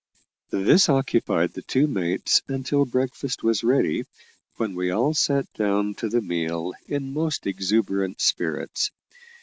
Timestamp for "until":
2.47-2.85